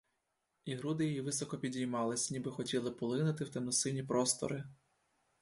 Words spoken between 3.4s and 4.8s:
в темно-сині простори.